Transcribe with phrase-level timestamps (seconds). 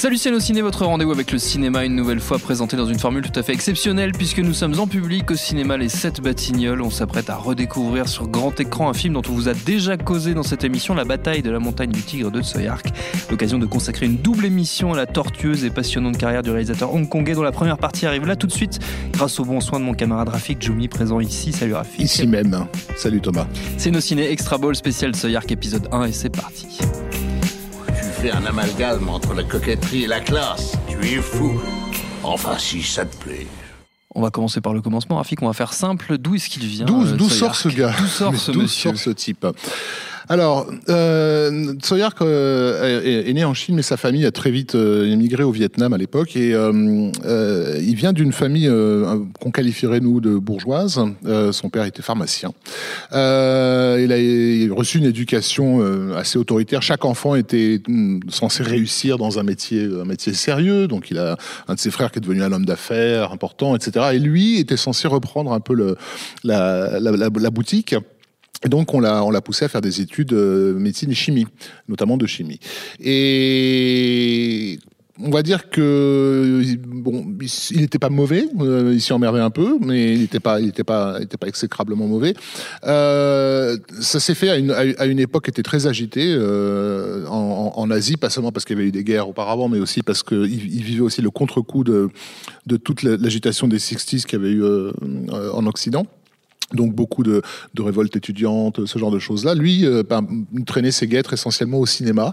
[0.00, 3.22] Salut c'est ciné, votre rendez-vous avec le cinéma une nouvelle fois présenté dans une formule
[3.22, 6.80] tout à fait exceptionnelle puisque nous sommes en public au cinéma Les 7 Batignolles.
[6.80, 10.32] On s'apprête à redécouvrir sur grand écran un film dont on vous a déjà causé
[10.32, 12.86] dans cette émission, La bataille de la montagne du tigre de Soyark.
[13.30, 17.34] L'occasion de consacrer une double émission à la tortueuse et passionnante carrière du réalisateur hongkongais
[17.34, 18.78] dont la première partie arrive là tout de suite
[19.12, 21.52] grâce au bon soin de mon camarade Rafik Jumi présent ici.
[21.52, 22.00] Salut Rafik.
[22.00, 22.64] Ici même.
[22.96, 23.46] Salut Thomas.
[23.76, 26.78] C'est nos ciné Extra Ball spécial Soyark épisode 1 et c'est parti.
[28.20, 30.76] Tu fais un amalgame entre la coquetterie et la classe.
[30.88, 31.58] Tu es fou.
[32.22, 33.46] Enfin, si ça te plaît.
[34.14, 35.40] On va commencer par le commencement, Rafik.
[35.42, 36.18] On va faire simple.
[36.18, 38.98] D'où est-ce qu'il vient D'où euh, d'où sort ce gars D'où sort ce monsieur sort
[38.98, 39.46] ce type
[40.30, 41.74] alors, euh,
[42.20, 45.92] euh, est, né en Chine, mais sa famille a très vite euh, émigré au Vietnam
[45.92, 46.36] à l'époque.
[46.36, 48.70] Et euh, euh, il vient d'une famille
[49.40, 51.00] qu'on qualifierait, nous, de bourgeoise.
[51.50, 52.52] Son père était pharmacien.
[53.10, 53.16] Il,
[54.12, 55.82] a, reçu une éducation
[56.14, 56.80] assez autoritaire.
[56.80, 60.86] Chaque enfant était hum, censé réussir dans un métier, un métier sérieux.
[60.86, 64.10] Donc, il a un de ses frères qui est devenu un homme d'affaires important, etc.
[64.12, 65.74] Et lui était censé reprendre un peu
[66.44, 67.96] la boutique.
[68.64, 71.46] Et donc on l'a on l'a poussé à faire des études euh, médecine et chimie,
[71.88, 72.60] notamment de chimie.
[73.00, 74.78] Et
[75.22, 77.26] on va dire que bon,
[77.70, 80.72] il n'était pas mauvais, euh, il s'y emmerdait un peu, mais il n'était pas, il
[80.72, 82.34] pas, il pas exécrablement mauvais.
[82.84, 87.72] Euh, ça s'est fait à une, à une époque qui était très agitée euh, en,
[87.76, 90.22] en, Asie, pas seulement parce qu'il y avait eu des guerres auparavant, mais aussi parce
[90.22, 92.08] qu'il il vivait aussi le contre-coup de,
[92.66, 94.92] de toute l'agitation des 60s qu'il y avait eu euh,
[95.52, 96.06] en Occident
[96.72, 97.42] donc beaucoup de,
[97.74, 99.54] de révoltes étudiantes, ce genre de choses-là.
[99.54, 100.26] Lui euh, ben,
[100.66, 102.32] traînait ses guêtres essentiellement au cinéma.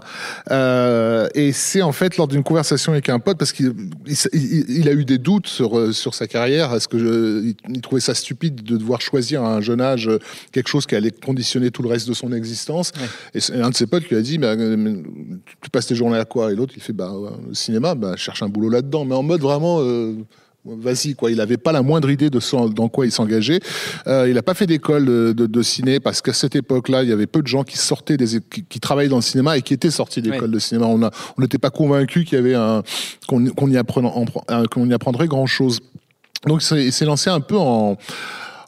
[0.50, 3.74] Euh, et c'est en fait lors d'une conversation avec un pote, parce qu'il
[4.06, 8.00] il, il, a eu des doutes sur, sur sa carrière, est-ce que je, il, trouvait
[8.00, 10.10] ça stupide de devoir choisir à un jeune âge
[10.52, 12.92] quelque chose qui allait conditionner tout le reste de son existence.
[13.34, 13.40] Ouais.
[13.40, 16.52] Et un de ses potes lui a dit, bah, tu passes tes journées à quoi?
[16.52, 17.12] Et l'autre, il fait, bah,
[17.46, 19.78] le cinéma, bah, cherche un boulot là-dedans, mais en mode vraiment...
[19.80, 20.14] Euh,
[20.76, 21.30] vas-y quoi.
[21.30, 23.60] Il n'avait pas la moindre idée de son, dans quoi il s'engageait.
[24.06, 27.08] Euh, il n'a pas fait d'école de, de, de, ciné parce qu'à cette époque-là, il
[27.08, 29.62] y avait peu de gens qui sortaient des, qui, qui travaillaient dans le cinéma et
[29.62, 30.48] qui étaient sortis d'école ouais.
[30.48, 30.86] de cinéma.
[30.86, 32.82] On a, on n'était pas convaincu qu'il y avait un
[33.26, 35.80] qu'on qu y, qu'on y apprendrait grand chose.
[36.46, 37.96] Donc il s'est lancé un peu en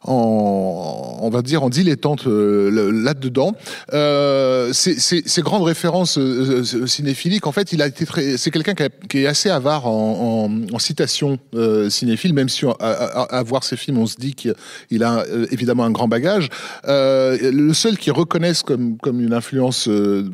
[0.02, 3.54] en, on va dire, en dilettante euh, là-dedans.
[3.92, 8.74] Euh, ces grandes références euh, cinéphiliques, en fait, il a été très, c'est quelqu'un
[9.08, 13.42] qui, est assez avare en, en, en citations euh, cinéphiles, même si à, à, à,
[13.42, 16.48] voir ses films, on se dit qu'il a euh, évidemment un grand bagage.
[16.86, 19.88] Euh, le seul qui reconnaisse comme, comme une influence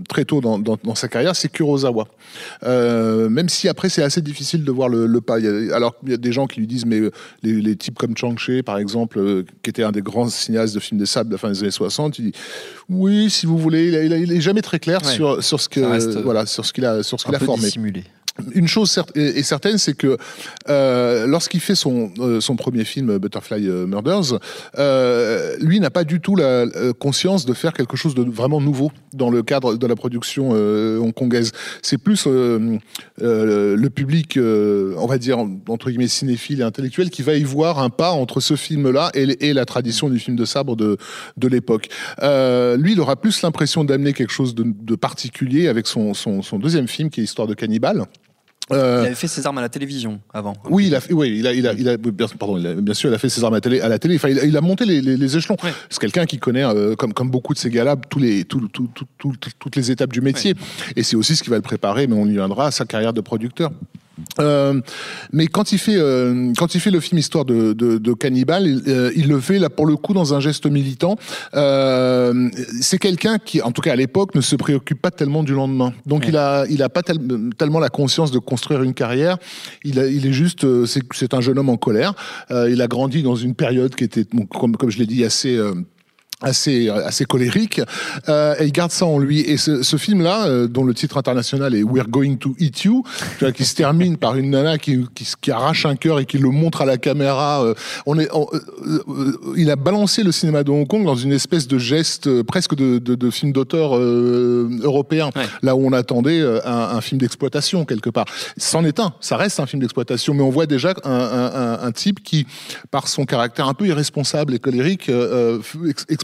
[0.09, 2.07] très tôt dans, dans, dans, sa carrière, c'est Kurosawa.
[2.63, 5.37] même si après, c'est assez difficile de voir le, le pas.
[5.37, 7.01] Alors, il y a des gens qui lui disent, mais
[7.43, 11.01] les, les types comme Chang-Chi, par exemple, qui était un des grands cinéastes de films
[11.01, 12.33] de sable de la fin des années 60, il dit
[12.89, 15.13] oui, si vous voulez, il, il est jamais très clair ouais.
[15.13, 17.65] sur, sur ce que reste, voilà sur ce qu'il a sur ce qu'il a formé.
[17.65, 18.05] Dissimulé.
[18.55, 20.19] Une chose est certaine, c'est que
[20.69, 24.39] euh, lorsqu'il fait son, euh, son premier film Butterfly Murders,
[24.79, 26.67] euh, lui n'a pas du tout la
[26.99, 31.53] conscience de faire quelque chose de vraiment nouveau dans le cadre de la production hongkongaise.
[31.83, 35.39] C'est plus le public, on va dire
[35.69, 39.53] entre guillemets cinéphile et intellectuel, qui va y voir un pas entre ce film-là et,
[39.53, 40.99] la tradition du film de sabre de,
[41.49, 41.89] l'époque.
[42.21, 46.13] lui, il aura plus l'impression d'amener quelque chose de, particulier avec son,
[46.59, 48.07] deuxième film, qui est Histoire de cannibale.
[48.73, 50.55] Euh, il avait fait ses armes à la télévision avant.
[50.69, 52.95] Oui, il a fait, oui, il a, il a, il a bien, pardon, il bien
[52.95, 53.81] sûr, il a fait ses armes à la télé.
[53.81, 54.17] À la télé.
[54.17, 55.57] Enfin, il a, il a monté les, les, les échelons.
[55.63, 55.73] Ouais.
[55.89, 58.89] C'est quelqu'un qui connaît, euh, comme, comme beaucoup de ces gars-là, tous les, tout, tout,
[59.19, 60.55] tout, toutes les étapes du métier.
[60.55, 60.93] Ouais.
[60.97, 63.13] Et c'est aussi ce qui va le préparer, mais on y viendra, à sa carrière
[63.13, 63.71] de producteur.
[64.41, 64.81] Euh,
[65.33, 68.67] mais quand il fait euh, quand il fait le film Histoire de, de, de cannibale,
[68.67, 71.17] il, euh, il, le fait là pour le coup dans un geste militant.
[71.55, 72.49] Euh,
[72.81, 75.93] c'est quelqu'un qui, en tout cas à l'époque, ne se préoccupe pas tellement du lendemain.
[76.07, 76.29] Donc ouais.
[76.29, 77.19] il a il a pas tel,
[77.59, 79.39] tellement la conscience de construire une carrière.
[79.85, 82.15] Il a, il est juste euh, c'est un jeune homme en colère.
[82.51, 85.59] il a grandi dans une période qui était comme comme je l'ai dit assez
[86.43, 87.81] assez assez colérique
[88.29, 90.93] euh, et il garde ça en lui et ce, ce film là euh, dont le
[90.93, 93.05] titre international est We're Going to Eat You
[93.39, 96.27] tu vois, qui se termine par une nana qui, qui, qui arrache un cœur et
[96.27, 97.75] qui le montre à la caméra euh,
[98.05, 101.67] on est on, euh, il a balancé le cinéma de Hong Kong dans une espèce
[101.69, 105.45] de geste euh, presque de, de, de film d'auteur euh, européen Ouais.
[105.63, 108.27] là où on attendait un, un film d'exploitation quelque part
[108.59, 111.93] c'en est un ça reste un film d'exploitation mais on voit déjà un, un, un,
[111.93, 112.47] type qui
[112.91, 115.59] par son caractère un peu irresponsable et colérique euh,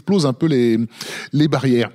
[0.03, 0.77] explose un peu les,
[1.31, 1.91] les barrières.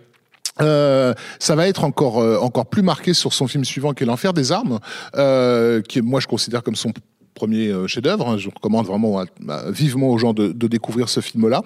[0.61, 4.07] Euh, ça va être encore euh, encore plus marqué sur son film suivant qui est
[4.07, 4.81] l'enfer des armes
[5.15, 6.93] euh, qui moi je considère comme son
[7.35, 8.29] premier euh, chef-d'œuvre.
[8.29, 8.39] hein.
[8.39, 9.23] Je recommande vraiment
[9.69, 11.63] vivement aux gens de, découvrir ce film-là.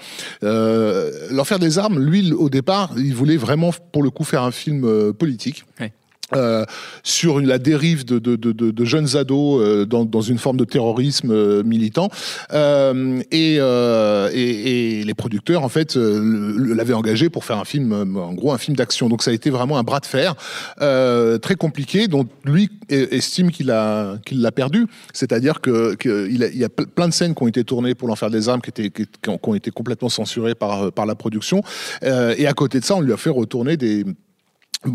[1.31, 5.13] L'enfer des armes, lui, au départ, il voulait vraiment, pour le coup, faire un film
[5.15, 5.65] politique.
[5.81, 5.93] Ouais.
[6.35, 6.65] Euh,
[7.03, 10.65] sur la dérive de, de, de, de- jeunes ados euh, dans, dans une forme de
[10.65, 12.09] terrorisme euh, militant.
[12.53, 17.93] Euh, et, euh, et, et les producteurs en fait l'avaient engagé pour faire un film
[17.93, 19.09] en gros un film d'action.
[19.09, 20.35] Donc ça a été vraiment un bras de fer
[20.77, 24.87] très compliqué dont lui estime qu'il a qu'il l'a perdu.
[25.13, 28.09] C'est-à-dire que, que il, y a ple- plein de scènes qui ont été tournées pour
[28.09, 31.63] l'enfer des armes qui étaient qui, qui ont, été complètement censurées par par la production.
[32.03, 34.05] Et à côté de ça on lui a fait retourner des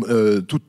[0.08, 0.62] euh, toute,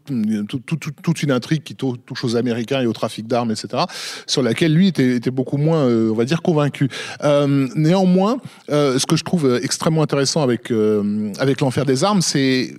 [0.47, 3.83] toute, toute, toute une intrigue qui tou- touche aux Américains et au trafic d'armes, etc.,
[4.27, 6.89] sur laquelle lui était, était beaucoup moins, euh, on va dire, convaincu.
[7.23, 8.37] Euh, néanmoins,
[8.71, 12.75] euh, ce que je trouve euh, extrêmement intéressant avec, euh, avec l'enfer des armes, c'est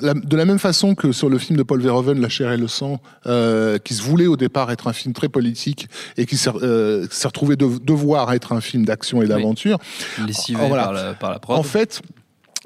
[0.00, 2.56] la- de la même façon que sur le film de Paul Verhoeven, La chair et
[2.56, 6.38] le sang, euh, qui se voulait au départ être un film très politique et qui
[6.38, 9.78] s'est euh, retrouvé de, devoir être un film d'action et d'aventure,
[10.26, 10.84] Lessivé Ah, voilà.
[10.84, 11.58] par, la, par la prod.
[11.58, 12.00] en fait,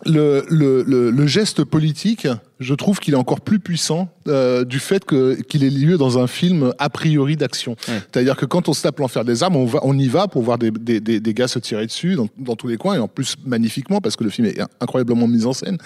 [0.06, 2.26] le, le, le, le geste politique,
[2.60, 6.18] je trouve qu'il est encore plus puissant euh, du fait que qu'il ait lieu dans
[6.18, 7.72] un film a priori d'action.
[7.88, 8.00] Ouais.
[8.12, 10.42] C'est-à-dire que quand on se tape l'enfer des armes, on, va, on y va pour
[10.42, 12.98] voir des, des, des, des gars se tirer dessus dans, dans tous les coins et
[12.98, 15.78] en plus magnifiquement parce que le film est incroyablement mis en scène.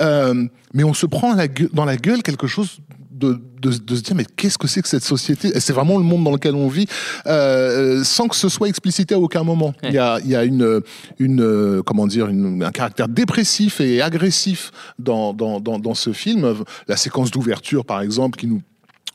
[0.00, 2.78] Euh, mais on se prend à la gueule- dans la gueule quelque chose
[3.16, 5.58] de, de, de se dire mais qu'est-ce que c'est que cette société?
[5.60, 6.86] C'est vraiment le monde dans lequel on vit,
[7.26, 9.72] euh, sans que ce soit explicité à aucun moment.
[9.82, 10.82] Il y a, il y a une,
[11.18, 16.12] une euh, comment dire, une, un caractère dépressif et agressif dans, dans, dans, dans ce
[16.12, 16.54] film.
[16.88, 18.62] La séquence d'ouverture, par exemple, qui nous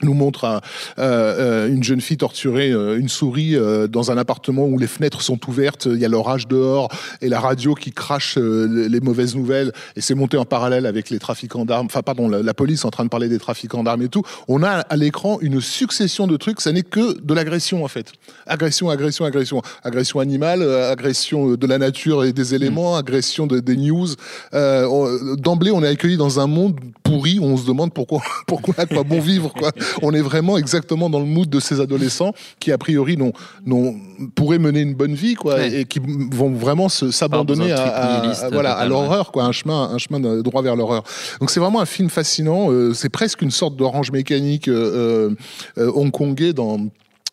[0.03, 0.59] nous montre euh,
[0.99, 5.21] euh, une jeune fille torturer euh, une souris euh, dans un appartement où les fenêtres
[5.21, 6.89] sont ouvertes, il y a l'orage dehors
[7.21, 11.09] et la radio qui crache euh, les- mauvaises nouvelles et c'est monté en parallèle avec
[11.09, 14.09] les trafiquants d'armes, enfin pardon, la, police en train de parler des trafiquants d'armes et
[14.09, 14.21] tout.
[14.47, 18.11] On a à l'écran une succession de trucs, ça n'est que de l'agression en fait.
[18.45, 19.61] Agression, agression, agression.
[19.83, 24.07] Agression animale, agression de la nature et des éléments, agression de, des news.
[25.37, 28.85] D'emblée, on est accueilli dans un monde pourri où on se demande pourquoi, pourquoi à
[28.85, 29.71] quoi bon vivre quoi.
[30.01, 33.33] On est vraiment exactement dans le mood de ces adolescents qui a priori n'ont,
[33.65, 33.95] n'ont,
[34.35, 35.81] pourraient mener une bonne vie quoi Ouais.
[35.81, 35.99] et qui
[36.31, 38.21] vont vraiment se, s'abandonner à,
[38.51, 41.03] voilà, à l'horreur quoi, un chemin, un chemin de- droit vers l'horreur.
[41.39, 42.71] Donc c'est vraiment un film fascinant.
[42.71, 45.35] euh, c'est presque une sorte d'orange mécanique euh,
[45.77, 46.77] euh, hongkongais dans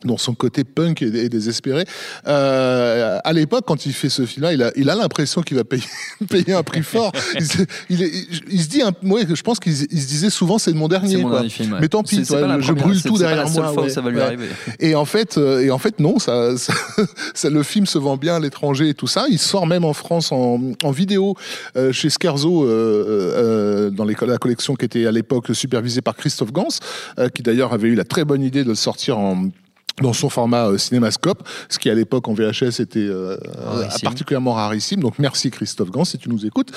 [0.04, 1.84] dans son côté punk et, désespéré.
[2.26, 5.64] Euh, à l'époque, quand il fait ce film-là, il a, il a l'impression qu'il va
[5.64, 5.82] payer,
[6.30, 7.10] payer un prix fort.
[7.34, 8.12] Il, se- il, est-
[8.48, 11.16] il se dit, un, ouais, je pense qu'il se disait souvent, c'est mon dernier.
[11.16, 11.32] Mon quoi.
[11.38, 11.72] dernier film.
[11.72, 11.78] ouais.
[11.80, 13.72] Mais tant pis, toi, je première- brûle tout c'est pas derrière la moi.
[13.72, 14.46] fois où ouais, ça va lui arriver.
[14.78, 16.72] Et en fait, euh, et en fait, non, ça, ça,
[17.34, 19.26] ça- le film se vend bien à l'étranger et tout ça.
[19.28, 21.34] Il sort même en France en, en vidéo
[21.76, 26.14] euh, chez Scherzo euh, euh, dans les, la collection qui était à l'époque supervisée par
[26.14, 26.68] Christophe Gans,
[27.18, 29.49] euh, qui d'ailleurs avait eu la très bonne idée de le sortir en
[30.02, 34.00] dans son format euh, cinémascope, ce qui à l'époque en VHS était euh, Rarissime.
[34.05, 35.00] particulièrement rarissime.
[35.00, 36.71] Donc merci Christophe Gans si tu nous écoutes.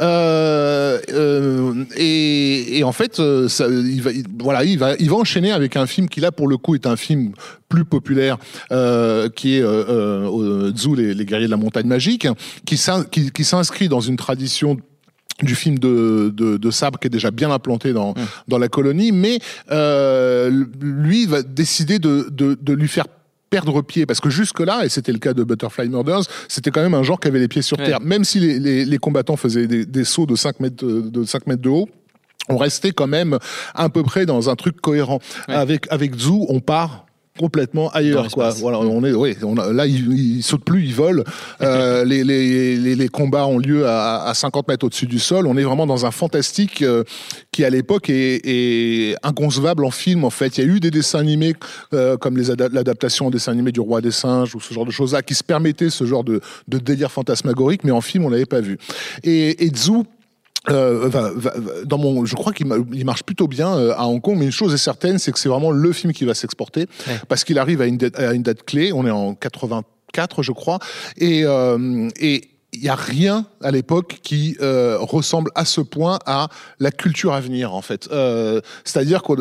[0.00, 5.10] Euh, euh, et, et en fait, euh, ça, il va, il- voilà, il va, il
[5.10, 7.32] va enchaîner avec un film qui là pour le coup est un film
[7.68, 8.38] plus populaire,
[8.72, 12.26] euh, qui est euh, euh, Zhu, les, les guerriers de la montagne magique,
[12.64, 14.76] qui s'in- qui- qui s'inscrit dans une tradition
[15.42, 18.14] du film de, de, de Sabre qui est déjà bien implanté dans,
[18.48, 19.38] dans la colonie, mais
[19.70, 23.06] euh, lui va décider de, de, de lui faire
[23.50, 26.82] perdre pied parce que jusque là et c'était le cas de Butterfly Murders c'était quand
[26.82, 27.86] même un genre qui avait les pieds sur Ouais.
[27.86, 31.00] terre même si les, les, les combattants faisaient des, des sauts de 5 mètres de,
[31.08, 31.88] de 5 mètres de haut
[32.50, 33.38] on restait quand même
[33.74, 35.54] à peu près dans un truc cohérent Ouais.
[35.54, 37.06] avec avec Zou on part
[37.38, 38.50] complètement ailleurs quoi.
[38.50, 41.22] voilà on est oui on a- là ils, ils sautent plus ils volent.
[41.62, 45.46] Euh, les, les, les, les combats ont lieu à, à 50 mètres au-dessus du sol.
[45.46, 47.04] On est vraiment dans un fantastique euh,
[47.52, 50.58] qui à l'époque est, est inconcevable en film en fait.
[50.58, 51.54] Il y a eu des dessins animés
[51.94, 55.12] euh, comme l'adaptation en dessin animé du roi des singes ou ce genre de choses
[55.14, 58.46] là qui se permettaient ce genre de, de délire fantasmagorique mais en film on l'avait
[58.46, 58.78] pas vu.
[59.22, 60.02] Et, et Zhu
[60.70, 64.06] euh, va- va- dans mon, je crois qu'il ma- il marche plutôt bien euh, à
[64.06, 66.34] Hong Kong, mais une chose est certaine, c'est que c'est vraiment le film qui va
[66.34, 67.14] s'exporter Ouais.
[67.28, 68.92] parce qu'il arrive à une, date, à une date clé.
[68.92, 70.78] On est en 84, je crois,
[71.16, 76.18] et, euh, et il n'y a rien à l'époque qui euh, ressemble à ce point
[76.26, 78.08] à la culture à venir en fait.
[78.12, 79.32] Euh, C'est-à-dire que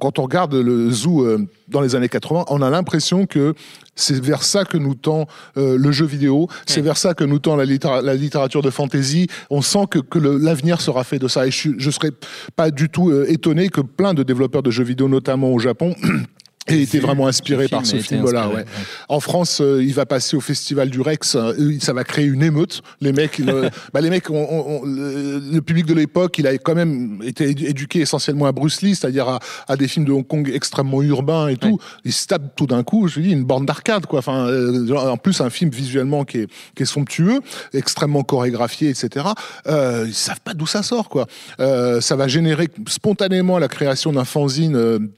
[0.00, 3.54] quand on regarde le zoo euh, dans les années 80, on a l'impression que
[3.94, 5.26] c'est vers ça que nous tend
[5.56, 9.26] le jeu vidéo, c'est vers ça que nous tend la, littéra- la littérature de fantasy.
[9.48, 11.46] On sent que, l'avenir sera fait de ça.
[11.46, 12.10] Et je, je serais
[12.56, 15.94] pas du tout étonné que plein de développeurs de jeux vidéo, notamment au Japon,
[16.68, 18.40] aient été vraiment inspirés le par ce film-là.
[18.44, 18.62] inspiré, Ouais.
[18.62, 18.84] ouais.
[19.08, 21.34] En France, euh, il va passer au festival du Rex.
[21.36, 22.82] euh, ça va créer une émeute.
[23.00, 27.20] Les mecs, le, bah, les mecs, le, le public de l'époque, il a quand même
[27.24, 30.50] été édu- éduqué essentiellement à Bruce Lee, c'est-à-dire à, à des films de Hong Kong
[30.52, 31.78] extrêmement urbains et tout.
[32.04, 33.08] Ils se tapent tout d'un coup.
[33.08, 34.18] Je dis une borne d'arcade, quoi.
[34.20, 37.40] Enfin, euh, en plus un film visuellement qui est, qui est somptueux,
[37.72, 39.26] extrêmement chorégraphié, etc.
[39.66, 41.26] Euh, ils savent pas d'où ça sort, quoi.
[41.60, 45.08] Euh, ça va générer spontanément la création d'un fanzine.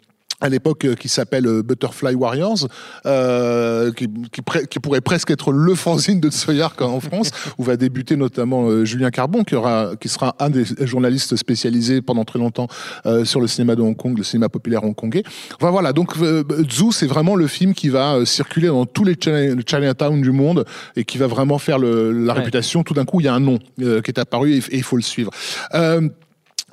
[0.40, 2.68] À l'époque euh, qui s'appelle euh, Butterfly Warriors,
[3.06, 7.76] euh, qui, qui, qui pourrait presque être le fanzine de Tsoyark en France, où va
[7.76, 12.38] débuter notamment euh, Julien Carbon, qui, aura, qui sera un des journalistes spécialisés pendant très
[12.38, 12.68] longtemps
[13.06, 15.24] euh, sur le cinéma de Hong Kong, le cinéma populaire hongkongais.
[15.60, 19.16] Enfin voilà, donc euh, Zoo, c'est vraiment le film qui va circuler dans tous les
[19.20, 20.64] China- Chinatown du monde
[20.96, 22.38] et qui va vraiment faire le- la Ouais.
[22.40, 22.82] réputation.
[22.84, 24.82] Tout d'un coup, il y a un nom euh, qui est apparu et et il
[24.82, 25.30] faut le suivre.
[25.74, 26.08] Euh,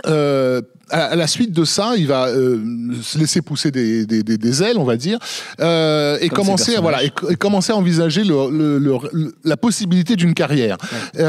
[0.08, 0.62] euh,
[0.92, 2.60] à à la suite de ça, il va euh,
[3.02, 5.18] se laisser pousser des, des, des, des ailes, on va dire,
[5.60, 6.82] euh, et Comme commencer, personnages.
[6.82, 10.78] voilà, et, et commencer à envisager le, le- le- le- la possibilité d'une carrière.
[11.18, 11.20] Et,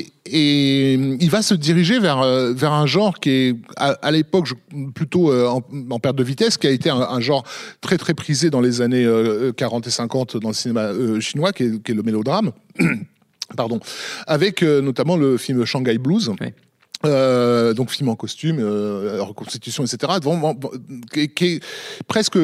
[0.00, 2.22] et, et il va se diriger vers,
[2.54, 4.48] vers un genre qui est, à, à l'époque,
[4.94, 7.44] plutôt en, en perte de vitesse, qui a été un, un genre
[7.80, 10.90] très très prisé dans les années euh, 40 et 50 dans le cinéma
[11.20, 12.52] chinois, qui est, qui est le mélodrame.
[13.56, 13.78] Pardon,
[14.26, 16.30] avec euh, notamment le film Shanghai Blues.
[16.40, 16.48] Oui.
[17.04, 20.14] Euh, donc film en costume, euh, reconstitution, etc.
[21.12, 21.64] Qui, est- qui est
[22.08, 22.38] presque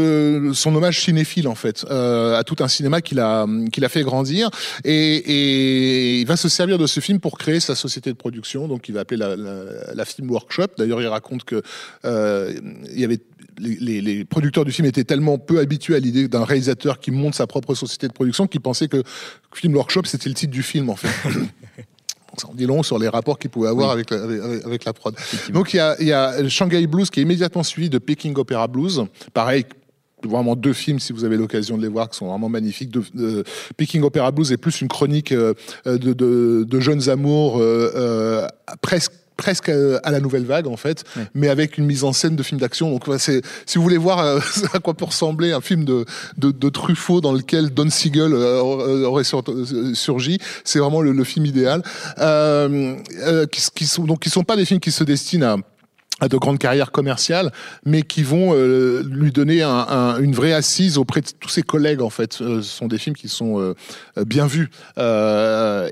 [0.52, 4.02] son hommage cinéphile en fait euh, à tout un cinéma qu'il a qu'il a fait
[4.02, 4.50] grandir
[4.85, 8.69] et, et il va se servir de ce film pour créer sa société de production.
[8.69, 10.66] Donc il va appeler la, la, la Film Workshop.
[10.76, 11.62] D'ailleurs il raconte que
[12.04, 12.52] euh,
[12.92, 13.21] il y avait
[13.61, 17.47] les, producteurs du film étaient tellement peu habitués à l'idée d'un réalisateur qui monte sa
[17.47, 19.02] propre société de production qu'ils pensaient que
[19.55, 21.09] Film Workshop c'était le titre du film en fait.
[22.38, 24.93] Ça en dit long sur les rapports qu'il pouvait avoir avec, la, avec, avec la
[24.93, 25.14] prod.
[25.52, 28.35] Donc il y a, il y a Shanghai Blues qui est immédiatement suivi de Peking
[28.37, 29.02] Opera Blues.
[29.35, 29.64] Pareil,
[30.25, 32.90] vraiment deux films si vous avez l'occasion de les voir qui sont vraiment magnifiques.
[32.90, 33.45] De, de-
[33.76, 38.47] Peking Opera Blues est plus une chronique euh, de, de- de jeunes amours euh, euh,
[38.81, 41.05] presque presque euh, à la nouvelle vague en fait,
[41.35, 42.91] mais avec une mise en scène de film d'action.
[42.91, 44.39] Donc c'est si vous voulez voir euh,
[44.75, 46.05] à quoi peut ressembler un film de,
[46.37, 49.43] de, de Truffaut dans lequel Don Siegel euh, aurait aurait sur-
[49.95, 51.83] surgi, c'est vraiment le, le film idéal.
[52.19, 52.95] Euh,
[53.27, 55.57] euh, qui, qui sont donc qui sont pas des films qui se destinent à
[56.23, 57.51] à de grandes carrières commerciales,
[57.87, 61.63] mais qui vont euh, lui donner un- un- une vraie assise auprès de tous ses
[61.63, 62.03] collègues.
[62.03, 63.73] En fait, Euh, ce sont des films qui sont euh,
[64.27, 64.69] bien vus.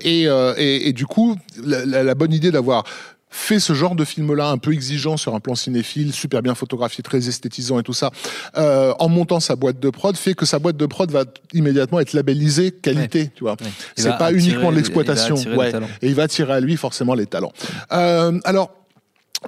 [0.04, 0.24] Et,
[0.58, 2.84] et, et du coup, la bonne idée d'avoir
[3.30, 7.02] fait ce genre de film-là un peu exigeant sur un plan cinéphile, super bien photographié,
[7.02, 8.10] très esthétisant et tout ça,
[8.56, 12.00] euh, en montant sa boîte de prod, fait que sa boîte de prod va immédiatement
[12.00, 13.56] être labellisée qualité, tu vois.
[13.96, 15.72] C'est pas attirer- uniquement de l'exploitation, ouais.
[16.02, 17.52] et il va attirer à lui forcément les talents.
[17.92, 18.70] Euh, alors.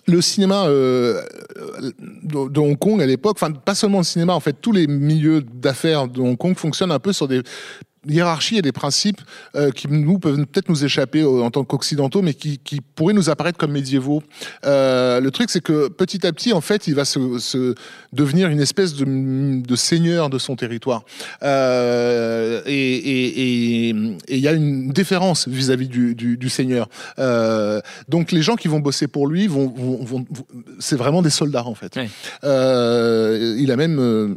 [0.06, 1.20] Le cinéma euh,
[2.22, 4.86] de, de Hong Kong à l'époque, enfin pas seulement le cinéma, en fait tous les
[4.86, 7.42] milieux d'affaires de Hong Kong fonctionnent un peu sur des
[8.08, 9.20] hiérarchies et des principes
[9.56, 13.12] euh, qui nous peuvent peut-être nous échapper euh, en tant qu'occidentaux, mais qui, qui pourraient
[13.14, 14.22] nous apparaître comme médiévaux.
[14.64, 17.74] Euh, le truc, c'est que petit à petit, en fait, il va se, se
[18.12, 19.04] devenir une espèce de,
[19.60, 21.02] de seigneur de son territoire.
[22.66, 26.88] Et il y a une différence vis-à-vis du, du, du seigneur.
[28.08, 30.46] Donc les gens qui vont bosser pour lui vont, vont, vont- vont-
[30.78, 31.96] c'est vraiment des soldats en fait.
[32.42, 34.36] Il a même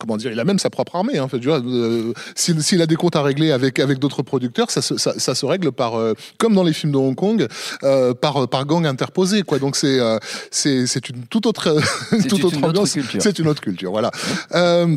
[0.00, 1.18] comment dire, il a même sa propre armée.
[1.18, 4.70] Hein, En fait, euh, s'il s'il a des comptes à régler avec avec d'autres producteurs,
[4.70, 7.46] ça se, ça, ça se règle par euh, comme dans les films de Hong Kong,
[7.84, 9.58] euh, par par gang interposé quoi.
[9.58, 10.18] Donc c'est euh,
[10.50, 11.76] c'est c'est une toute autre
[12.12, 12.92] une C'est toute une autre ambiance.
[12.92, 13.22] culture.
[13.22, 13.90] C'est une autre culture.
[13.92, 14.10] Voilà.
[14.54, 14.96] Euh,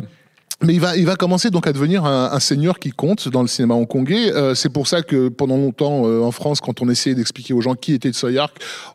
[0.62, 3.42] mais il va, il va commencer donc à devenir un, un seigneur qui compte dans
[3.42, 4.32] le cinéma hongkongais.
[4.32, 7.60] Euh, c'est pour ça que pendant longtemps euh, en France, quand on essayait d'expliquer aux
[7.60, 8.38] gens qui était Tsui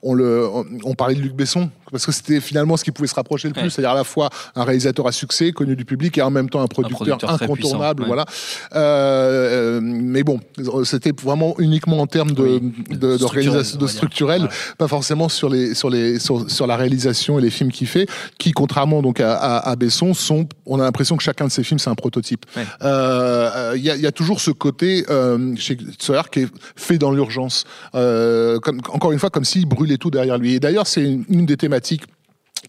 [0.01, 3.07] on, le, on, on parlait de Luc Besson parce que c'était finalement ce qui pouvait
[3.07, 3.69] se rapprocher le plus, Ouais.
[3.69, 6.61] c'est-à-dire à la fois un réalisateur à succès, connu du public, et en même temps
[6.61, 7.55] un producteur, incontournable.
[7.55, 8.07] puissant, ouais.
[8.07, 8.25] Voilà.
[8.75, 10.39] Euh, mais bon,
[10.83, 14.53] c'était vraiment uniquement en termes de, Oui, de, structurel, de Voilà.
[14.77, 18.07] pas forcément sur les sur les sur, sur la réalisation et les films qu'il fait,
[18.37, 21.63] qui contrairement donc à, à, à Besson sont, on a l'impression que chacun de ses
[21.63, 22.45] films c'est un prototype.
[22.55, 22.63] Ouais.
[22.81, 26.39] Euh, euh, Il y, a, il y a toujours ce côté euh, chez Sawyer qui
[26.41, 27.65] est fait dans l'urgence,
[27.95, 30.53] euh, comme encore une fois comme s'il brûlait tout derrière lui.
[30.55, 31.78] Et d'ailleurs c'est une, une des thématiques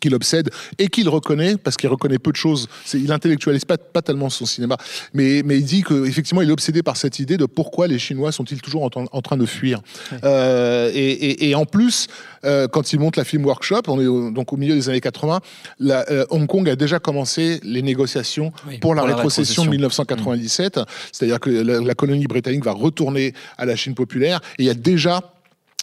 [0.00, 2.68] qui l'obsède et qu'il reconnaît parce qu'il reconnaît peu de choses.
[2.84, 4.76] C'est, il intellectualise pas, pas tellement son cinéma,
[5.12, 8.32] mais, mais il dit qu'effectivement il est obsédé par cette idée de pourquoi les Chinois
[8.32, 9.80] sont-ils toujours en, en train de fuir.
[10.24, 12.08] Euh, et, et, et, en plus,
[12.44, 15.00] euh, quand il monte la Film Workshop, on est au, donc au milieu des années
[15.00, 15.40] 80,
[15.78, 19.64] la, euh, Hong Kong a déjà commencé les négociations Oui, pour la pour la rétrocession
[19.64, 19.70] de rétrocession.
[19.70, 20.80] 1997,
[21.12, 24.70] c'est-à-dire que la, la colonie britannique va retourner à la Chine populaire et il y
[24.70, 25.22] a déjà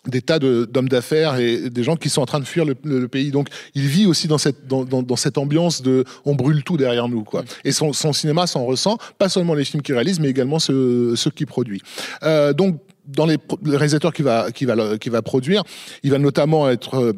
[0.08, 2.76] des tas de- d'hommes d'affaires et des gens qui sont en train de fuir le,
[2.84, 3.32] le- le pays.
[3.32, 6.78] Donc, il vit aussi dans cette, dans, dans- dans cette ambiance de on brûle tout
[6.78, 7.24] derrière nous.
[7.24, 7.44] Quoi.
[7.64, 11.16] Et son, son cinéma s'en ressent, pas seulement les films qu'il réalise, mais également ceux,
[11.16, 11.82] ceux qu'il produit.
[12.24, 15.64] Euh, donc, dans les, le réalisateur qui va, qui, va, qui va produire,
[16.04, 17.16] il va notamment être...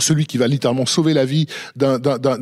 [0.00, 1.98] euh, celui qui va littéralement sauver la vie d'un-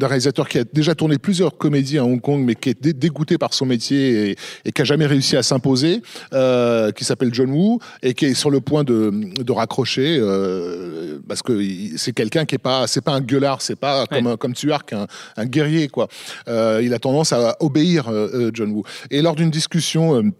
[0.06, 3.38] réalisateur qui a déjà tourné plusieurs comédies à Hong Kong, mais qui est dé- dégoûté
[3.38, 7.50] par son métier et, et qui a jamais réussi à s'imposer, euh, qui s'appelle John
[7.50, 11.60] Woo et qui est sur le point de, de raccrocher euh, parce que
[11.96, 15.06] c'est quelqu'un qui est pas, c'est pas un gueulard, c'est pas comme comme Tuark, un,
[15.36, 16.08] un guerrier quoi.
[16.48, 18.82] Euh, il a tendance à obéir euh, euh, John Woo.
[19.10, 20.30] Et lors d'une discussion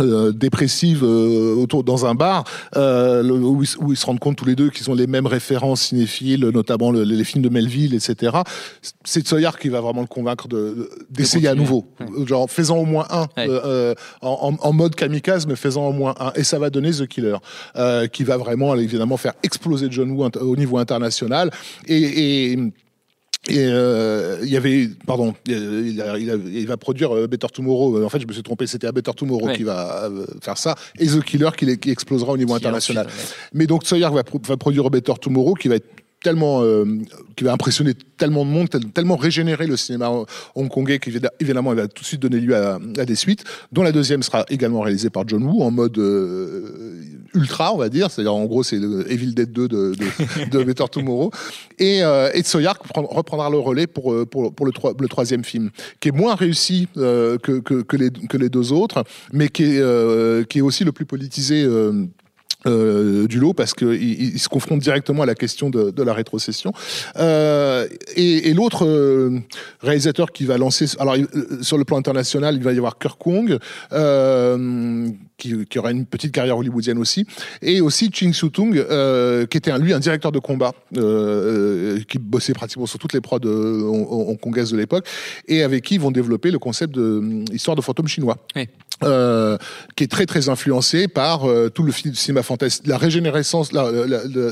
[0.00, 2.44] euh, dépressive euh, autour dans un bar
[2.76, 5.06] euh, le- où, ils, où ils se rendent compte tous les deux qu'ils ont les
[5.06, 8.38] mêmes références cinéphiles, notamment le- les films de Melville, etc.
[9.04, 11.84] C'est Tsoyar qui va vraiment le convaincre de- de- d'essayer à nouveau,
[12.26, 13.48] genre faisant au moins un Ouais.
[13.48, 17.06] euh, euh, en, mode kamikaze, mais faisant au moins un, et ça va donner The
[17.06, 17.36] Killer,
[17.76, 21.50] euh, qui va vraiment évidemment faire exploser John Woo au niveau international
[21.86, 22.58] et, et
[23.48, 27.46] et euh, il y avait, pardon, il, a- il a- il va produire euh, Better
[27.52, 27.98] Tomorrow.
[27.98, 29.56] Euh, En fait, je me suis trompé, c'était à Better Tomorrow Ouais.
[29.56, 33.06] qui va euh, faire ça, et The Killer qui, explosera au niveau international.
[33.54, 34.22] Mais donc Sawyer va
[34.56, 35.86] produire Better Tomorrow qui va être
[36.22, 36.84] tellement euh,
[37.36, 40.10] qui va impressionner tellement de monde tel- tellement régénérer le cinéma
[40.56, 43.92] hongkongais qu'évidemment il va tout de suite donner lieu à, à des suites dont la
[43.92, 47.02] deuxième sera également réalisée par John Woo en mode euh,
[47.34, 48.10] ultra on va dire.
[48.10, 51.30] C'est-à-dire en gros c'est Evil Dead 2 de, de, de Better Tomorrow.
[51.78, 55.08] Et, euh, et Tsoyark prend- reprendra le relais pour, euh, pour, pour le, troi- le
[55.08, 55.70] troisième film
[56.00, 59.62] qui est moins réussi euh, que, que, que les, que les deux autres mais qui
[59.64, 61.64] est, euh, qui est aussi le plus politisé
[62.66, 66.02] euh, du lot parce qu'il il, il se confronte directement à la question de, de
[66.02, 66.72] la rétrocession.
[67.16, 67.86] Euh,
[68.16, 69.38] et et l'autre euh,
[69.80, 73.18] réalisateur qui va lancer, alors euh, sur le plan international, il va y avoir Kirk
[73.20, 73.58] Kong,
[73.92, 77.26] euh, qui, qui aura une petite carrière hollywoodienne aussi,
[77.62, 82.54] et aussi Ching Soo-tung, euh, qui était un, lui un directeur de combat, qui bossait
[82.54, 85.06] pratiquement sur toutes les prods hong- hong- hongkongaises de l'époque,
[85.46, 88.68] et avec qui ils vont développer le concept de histoire de fantôme chinois Oui.
[89.04, 89.56] Euh,
[89.96, 93.70] qui est très très influencé par euh, tout le cinéma fantastique, la régénérescence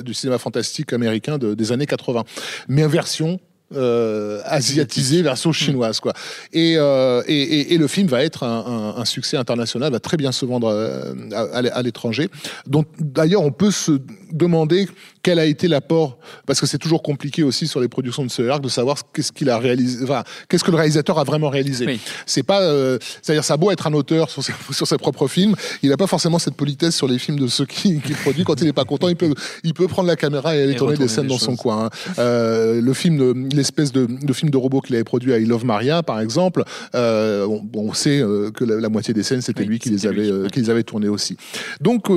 [0.05, 2.25] du cinéma fantastique américain de- des années 80,
[2.69, 3.41] mais version
[3.75, 6.13] euh, asiatisée, version chinoise quoi.
[6.53, 9.99] Et, euh, et, et- et le film va être un, un- un succès international, va
[10.01, 12.29] très bien se vendre euh, à, à- à l'étranger.
[12.67, 13.99] Donc d'ailleurs on peut se
[14.33, 14.87] demander
[15.23, 18.43] quel a été l'apport, parce que c'est toujours compliqué aussi sur les productions de ce
[18.49, 21.85] arc de savoir qu'est-ce qu'il a réalisé, enfin, qu'est-ce que le réalisateur a vraiment réalisé.
[21.87, 22.01] Oui.
[22.27, 25.27] C'est pas, euh, c'est-à-dire ça a beau être un auteur sur ses, sur ses propres
[25.27, 28.45] films, il n'a pas forcément cette politesse sur les films de ceux qui, qui produit.
[28.45, 30.97] Quand il n'est pas content, il peut, il peut prendre la caméra et aller tourner
[30.97, 31.87] des scènes dans son coin.
[31.87, 31.91] hein.
[32.19, 35.65] Le film, de- l'espèce de, de film de robot qu'il avait produit à I Love
[35.65, 36.65] Maria, par exemple,
[36.95, 39.91] euh, on, on sait euh, que la, la moitié des scènes c'était Oui, lui qui
[39.91, 41.37] les avait, euh, qui les avait tournées aussi.
[41.81, 42.09] Donc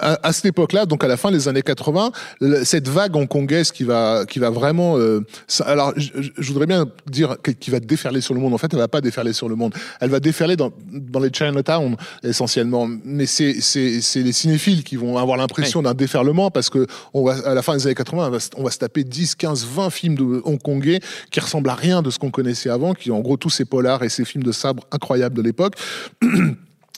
[0.00, 3.84] à, cette époque-là, donc à la fin des années 80, le- cette vague hongkongaise qui
[3.84, 4.98] va, qui va vraiment.
[4.98, 5.20] euh,
[5.66, 6.10] alors, je,
[6.52, 8.54] voudrais bien dire qui va déferler sur le monde.
[8.54, 9.74] En fait, elle va pas déferler sur le monde.
[10.00, 12.88] Elle va déferler dans, dans les Chinatown essentiellement.
[13.04, 17.24] Mais c'est c'est c'est les cinéphiles qui vont avoir l'impression d'un déferlement parce que on
[17.24, 19.34] va à la fin des années 80, on va, se- on va se taper 10,
[19.34, 23.10] 15, 20 films de hongkongais qui ressemblent à rien de ce qu'on connaissait avant, qui
[23.10, 25.74] en gros tous ces polars et ces films de sabre incroyables de l'époque.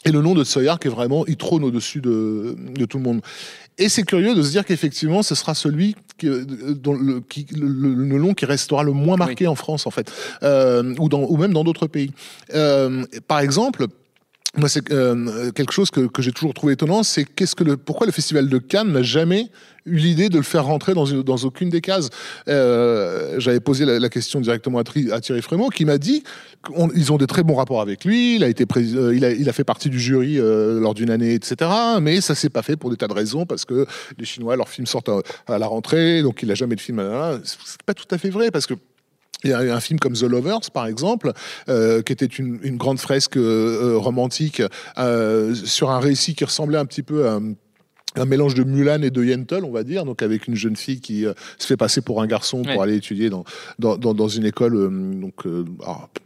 [0.07, 3.21] Et le nom de Tsoyark est vraiment, il trône au-dessus de, de tout le monde.
[3.77, 6.29] Et c'est curieux de se dire qu'effectivement, ce sera celui qui,
[6.83, 10.11] dont le, qui, le, le- nom qui restera le moins marqué en France, en fait,
[10.42, 12.12] euh, ou, dans, ou même dans d'autres pays.
[12.55, 13.88] Euh, par exemple,
[14.57, 17.77] moi, c'est euh, quelque chose que, que j'ai toujours trouvé étonnant, c'est qu'est-ce que le,
[17.77, 19.51] pourquoi le festival de Cannes n'a jamais
[19.85, 22.09] eu l'idée de le faire rentrer dans, dans aucune des cases?
[22.49, 26.23] Euh, J'avais posé la, question directement à, à Thierry Frémaux, qui m'a dit
[26.66, 28.37] qu'ils ont des très bons rapports avec lui.
[28.37, 31.71] Il a été, euh, il a, fait partie du jury lors d'une année, etc.
[32.01, 33.87] Mais ça s'est pas fait pour des tas de raisons, parce que
[34.19, 36.99] les Chinois, leurs films sortent à, à la rentrée, donc il a jamais de film.
[37.01, 38.75] à- C'est pas tout à fait vrai, parce que
[39.44, 41.33] il y a un film comme The Lovers, par exemple,
[41.68, 44.62] euh, qui était une, une grande fresque euh, euh, romantique
[44.99, 47.38] euh, sur un récit qui ressemblait un petit peu à
[48.18, 51.01] un mélange de Mulan et de Yentl, on va dire, donc avec une jeune fille
[51.01, 52.83] qui euh, se fait passer pour un garçon pour Ouais.
[52.83, 53.44] aller étudier dans,
[53.79, 54.75] dans, dans, dans une école.
[54.75, 54.88] euh,
[55.20, 56.20] donc, euh, alors, euh,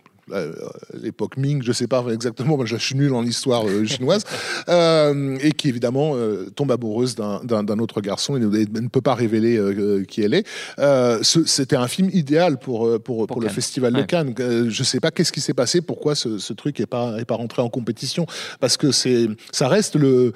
[0.94, 4.24] l'époque Ming, je sais pas exactement, moi je suis nul en histoire euh, chinoise,
[4.68, 7.40] euh, et qui évidemment euh, tombe amoureuse d'un-
[7.80, 10.46] autre garçon et ne, ne peut pas révéler euh, qui elle est.
[10.78, 14.02] Euh, C'était un film idéal pour, euh, pour, pour, le festival de.
[14.02, 14.34] Cannes.
[14.40, 17.24] Euh, je sais pas qu'est-ce qui s'est passé, pourquoi ce, ce truc est pas, est
[17.24, 18.26] pas rentré en compétition,
[18.58, 20.32] parce que ça reste le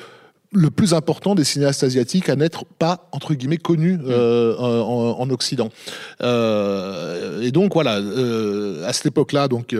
[0.54, 5.30] le plus important des cinéastes asiatiques à n'être pas entre guillemets connu euh, en, en
[5.30, 5.70] Occident.
[6.22, 9.74] Euh, et donc voilà, euh, à cette époque-là, donc.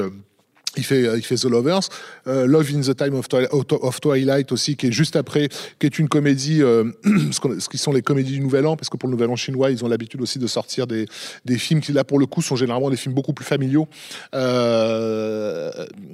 [0.76, 1.88] Euh, il fait, il fait The Lovers,
[2.26, 5.87] Euh, Love in the Time of, Twi- of Twilight aussi, qui est juste après, qui
[5.87, 9.08] est une comédie, euh, ce, qui sont les comédies du Nouvel An, parce que pour
[9.08, 11.06] le Nouvel An chinois, ils ont l'habitude aussi de sortir des,
[11.44, 13.88] des films qui, là, pour le coup, sont généralement des films beaucoup plus familiaux
[14.34, 15.70] euh,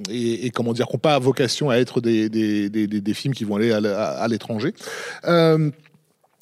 [0.09, 3.43] et, et, comment dire, qui n'ont pas vocation à être des, des, des, films qui
[3.43, 4.73] vont aller à l'étranger.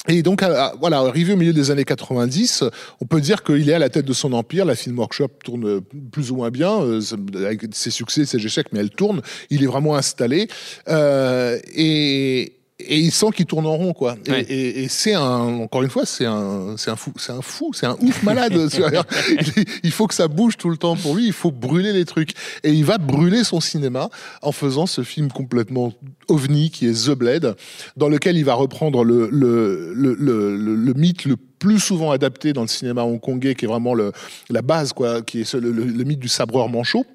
[0.08, 0.44] Et donc,
[0.80, 2.64] voilà, arrivé au milieu des années 90,
[3.02, 4.64] on peut dire qu'il est à la tête de son empire.
[4.64, 5.82] La Film Workshop tourne
[6.12, 7.02] plus ou moins bien, euh,
[7.36, 9.22] avec ses succès, ses échecs, mais elle tourne.
[9.50, 10.48] Il est vraiment installé.
[10.88, 14.16] Euh, et, et il sent qu'il tourne en rond, quoi.
[14.26, 14.42] Et- Ouais.
[14.50, 15.22] Et, et c'est un,
[15.60, 18.54] encore une fois, c'est un, c'est un fou, c'est un fou, c'est un ouf malade.
[19.58, 21.26] il, il faut que ça bouge tout le temps pour lui.
[21.28, 22.32] Il faut brûler les trucs.
[22.64, 24.10] Et il va brûler son cinéma
[24.42, 25.94] en faisant ce film complètement
[26.30, 27.56] ovni qui est The Blade,
[27.98, 32.54] dans lequel il va reprendre le, le, le, le, le- mythe le plus souvent adapté
[32.54, 34.12] dans le cinéma hongkongais, qui est vraiment le,
[34.50, 35.72] la base, quoi, qui est le
[36.06, 37.06] mythe du sabreur manchot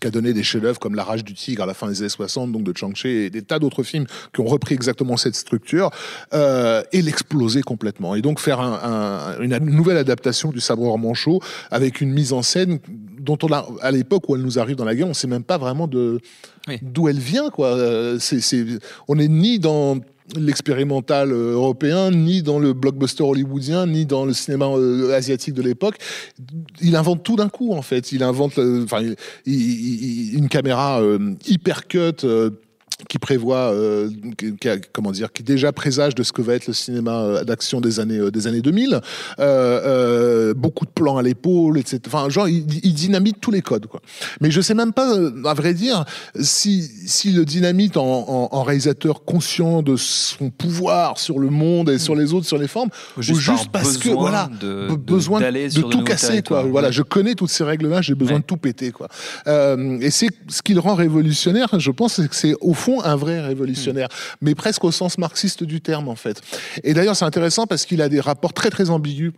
[0.00, 2.08] qui a donné des chefs-d'œuvre comme La Rage du Tigre à la fin des années
[2.08, 5.90] 60, donc de Chang-Chi, et des tas d'autres films qui ont repris exactement cette structure,
[6.32, 8.14] euh, et l'exploser complètement.
[8.14, 12.40] Et donc faire un- un- une nouvelle adaptation du Sabreur Manchot avec une mise en
[12.42, 12.78] scène
[13.20, 15.44] dont on a, à l'époque où elle nous arrive dans la guerre, on sait même
[15.44, 16.20] pas vraiment de
[16.68, 16.78] Oui.
[16.80, 17.68] d'où elle vient, quoi.
[17.68, 18.64] Euh, c'est, c'est,
[19.08, 19.98] on est ni dans
[20.36, 25.62] l'expérimental euh, européen, ni dans le blockbuster hollywoodien, ni dans le cinéma euh, asiatique de
[25.62, 25.96] l'époque.
[26.80, 28.12] Il invente tout d'un coup, en fait.
[28.12, 28.86] Il invente, euh,
[29.46, 31.00] une caméra
[31.46, 32.26] hyper cut.
[33.08, 36.54] Qui prévoit, euh, qui, qui a- comment dire, qui déjà présage de ce que va
[36.54, 39.00] être le cinéma euh, d'action des années euh, des années 2000.
[39.38, 42.00] Euh, euh, beaucoup de plans à l'épaule, etc.
[42.06, 44.00] Enfin, genre, il, il dynamite tous les codes, quoi.
[44.40, 46.04] Mais je sais même pas, à vrai dire,
[46.40, 51.90] si si le dynamite en, en- en réalisateur conscient de son pouvoir sur le monde
[51.90, 54.90] et sur les autres, sur les formes, ou juste, par parce que voilà, de, be-
[54.90, 56.62] de- besoin de, tout casser, quoi.
[56.62, 58.40] Voilà, je connais toutes ces règles-là, j'ai besoin Ouais.
[58.40, 59.08] de tout péter, quoi.
[59.46, 62.91] Euh, et c'est ce qui le rend révolutionnaire, je pense, c'est que c'est au fond
[63.00, 64.08] un vrai révolutionnaire,
[64.40, 66.40] mais presque au sens marxiste du terme, en fait.
[66.84, 69.32] Et d'ailleurs, c'est intéressant parce qu'il a des rapports très très ambigus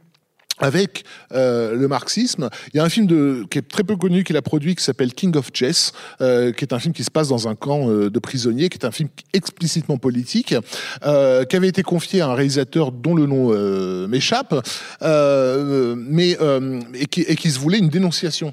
[0.58, 2.48] avec euh, le marxisme.
[2.72, 4.84] Il y a un film de, qui est très peu connu qu'il a produit qui
[4.84, 7.88] s'appelle King of Chess, euh, qui est un film qui se passe dans un camp
[7.88, 10.54] euh, de prisonniers, qui est un film explicitement politique,
[11.04, 13.48] qui avait été confié à un réalisateur dont le nom
[14.06, 14.54] m'échappe,
[15.02, 16.36] mais
[16.94, 18.52] et, qui, et qui se voulait une dénonciation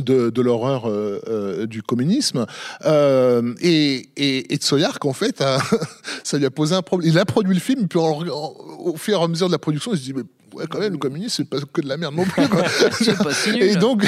[0.00, 2.46] de, de l'horreur euh, euh, du communisme.
[2.84, 5.42] Euh, et, et, et Tsoyark, en fait,
[6.24, 7.10] ça lui a posé un problème.
[7.10, 9.98] Il a produit le film, puis au fur et à mesure de la production, il
[9.98, 10.22] se dit, mais
[10.54, 12.48] ouais, quand même, le communisme, c'est pas que de la merde non plus.
[12.48, 12.62] quoi.
[12.92, 13.62] C'est pas si nul.
[13.62, 14.04] et donc,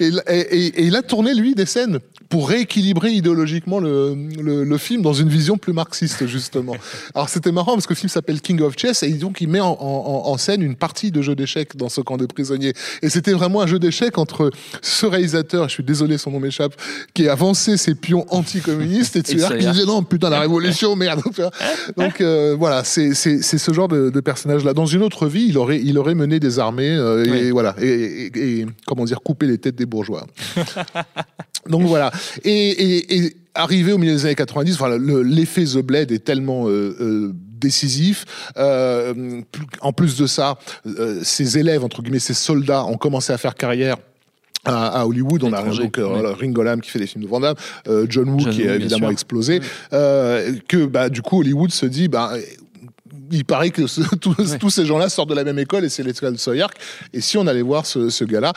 [0.00, 5.02] et, et- il a tourné, lui, des scènes pour rééquilibrer idéologiquement le, le, le film
[5.02, 6.74] dans une vision plus marxiste, justement.
[7.14, 9.60] Alors, c'était marrant parce que le film s'appelle King of Chess et donc il met
[9.60, 12.72] en, en- en scène une partie de jeu d'échecs dans ce camp de prisonniers.
[13.02, 16.74] Et c'était vraiment un jeu d'échecs entre ce réalisateur, je suis désolé, son nom m'échappe,
[17.12, 21.20] qui avançait ses pions anticommunistes et Tsuyar qui disait non, putain, la révolution, merde.
[21.96, 24.72] Donc, euh, voilà, c'est ce genre de, de personnage-là.
[24.72, 27.86] Dans une autre vie, il aurait, il aurait mené des armées euh, et voilà, et,
[27.86, 30.26] et- et, comment dire, coupé les têtes des bourgeois.
[31.68, 32.10] Donc voilà.
[32.44, 36.96] Et, arrivé au milieu des années 90, voilà, le- l'effet The Blade est tellement euh,
[37.00, 38.24] euh, décisif.
[38.56, 39.40] Euh,
[39.80, 40.58] en plus de ça,
[41.22, 43.96] ses élèves, entre guillemets, ses soldats ont commencé à faire carrière.
[44.64, 46.20] À, Hollywood, on a donc euh, ouais.
[46.20, 47.56] voilà, Ringo Lam qui fait des films de Van Damme,
[47.88, 49.58] euh, John Woo John qui a évidemment explosé,
[49.92, 52.30] euh, que bah, du coup Hollywood se dit bah,
[53.30, 56.02] il paraît que ce- tous, tous ces gens-là sortent de la même école et c'est
[56.02, 56.76] l'école de Soyark.
[57.12, 58.52] Et si on allait voir ce, ce gars-là,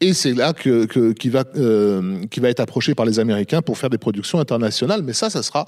[0.00, 3.62] et c'est là que, que- qui va euh, qui va être approché par les Américains
[3.62, 5.02] pour faire des productions internationales.
[5.02, 5.64] Mais ça, ça sera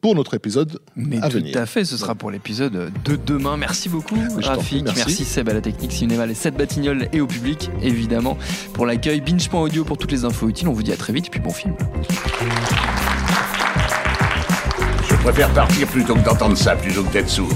[0.00, 1.56] pour notre épisode Mais à tout venir.
[1.58, 3.56] à fait, ce sera pour l'épisode de demain.
[3.56, 4.84] Merci beaucoup, je Rafik.
[4.84, 4.98] merci.
[4.98, 5.24] Merci.
[5.24, 8.36] Seb à la technique cinéma, les 7 batignolles et au public, évidemment,
[8.74, 9.22] pour l'accueil.
[9.22, 10.68] Binge.audio pour toutes les infos utiles.
[10.68, 11.74] On vous dit à très vite et puis bon film.
[15.08, 17.48] Je préfère partir plutôt que d'entendre ça, plutôt que d'être sourd.